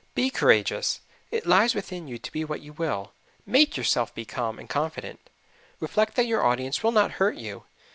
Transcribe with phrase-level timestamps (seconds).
[0.15, 0.99] BE courageous
[1.29, 3.13] it lies within you to be what you will.
[3.45, 5.29] MAKE yourself be calm and confident.
[5.79, 7.65] Reflect that your audience will not hurt you.